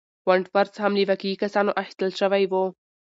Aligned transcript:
وُنت 0.27 0.47
وُرث 0.55 0.75
هم 0.81 0.93
له 0.97 1.05
واقعي 1.09 1.33
کسانو 1.43 1.71
اخیستل 1.81 2.09
شوی 2.19 2.43
و. 2.51 2.53